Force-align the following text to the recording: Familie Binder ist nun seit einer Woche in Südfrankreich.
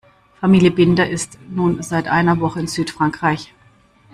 Familie 0.39 0.71
Binder 0.71 1.07
ist 1.07 1.37
nun 1.51 1.83
seit 1.83 2.07
einer 2.07 2.39
Woche 2.39 2.59
in 2.61 2.65
Südfrankreich. 2.65 3.53